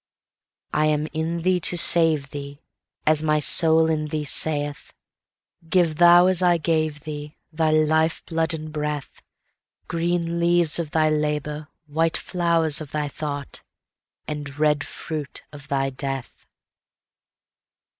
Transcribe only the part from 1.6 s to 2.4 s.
save